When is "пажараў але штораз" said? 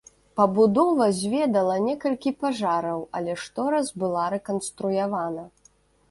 2.45-3.91